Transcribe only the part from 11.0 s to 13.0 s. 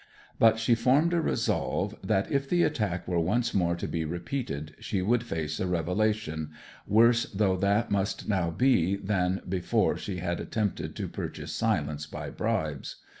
purchase silence by bribes.